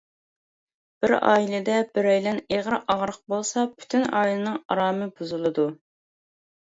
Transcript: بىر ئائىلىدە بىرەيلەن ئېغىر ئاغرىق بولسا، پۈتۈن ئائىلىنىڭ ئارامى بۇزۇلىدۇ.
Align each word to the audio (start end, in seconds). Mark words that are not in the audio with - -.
بىر 1.05 1.11
ئائىلىدە 1.17 1.75
بىرەيلەن 1.97 2.41
ئېغىر 2.55 2.77
ئاغرىق 2.79 3.21
بولسا، 3.35 3.67
پۈتۈن 3.75 4.09
ئائىلىنىڭ 4.21 4.59
ئارامى 4.77 5.11
بۇزۇلىدۇ. 5.21 5.69